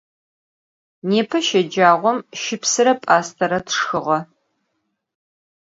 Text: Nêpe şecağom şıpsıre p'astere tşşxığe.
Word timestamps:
Nêpe 1.09 1.39
şecağom 1.47 2.17
şıpsıre 2.41 2.93
p'astere 3.03 3.59
tşşxığe. 3.65 4.19